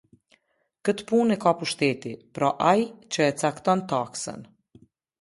[0.89, 4.47] Këtë punë e ka pushteti, pra ai që e cakton taksën.